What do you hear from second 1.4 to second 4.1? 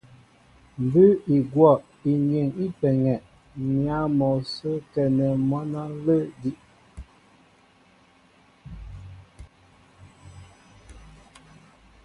gwɔ̂ inyeŋ í peŋɛ m̀yǎ